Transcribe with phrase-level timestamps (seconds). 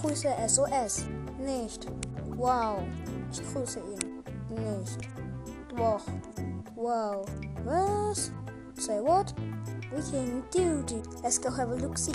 [0.00, 1.06] grüße SOS.
[1.38, 1.86] Nicht.
[2.36, 2.80] Wow.
[3.32, 4.22] Ich grüße ihn.
[4.50, 5.08] Nicht.
[5.76, 6.04] Doch.
[6.74, 7.26] Wow.
[7.64, 8.32] Was?
[8.74, 9.34] Say what?
[9.92, 11.06] We can do this.
[11.22, 12.12] Let's go have a look see.